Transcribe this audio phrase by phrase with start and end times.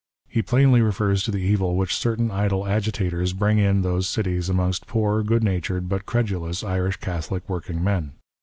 [0.27, 4.87] He plainly refers to the evil which certain idle agitators brinsf in those cities amongst
[4.87, 8.13] poor, good natured, but credulous, Irish Catholic working men.